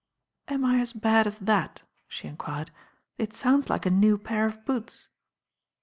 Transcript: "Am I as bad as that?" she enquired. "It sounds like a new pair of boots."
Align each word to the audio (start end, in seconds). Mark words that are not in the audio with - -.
"Am 0.47 0.65
I 0.65 0.79
as 0.79 0.93
bad 0.93 1.27
as 1.27 1.37
that?" 1.37 1.83
she 2.07 2.27
enquired. 2.27 2.71
"It 3.19 3.33
sounds 3.35 3.69
like 3.69 3.85
a 3.85 3.91
new 3.91 4.17
pair 4.17 4.47
of 4.47 4.65
boots." 4.65 5.09